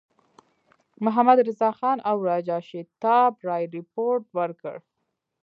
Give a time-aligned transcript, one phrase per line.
[1.05, 4.75] محمدرضاخان او راجا شیتاب رای رپوټ ورکړ.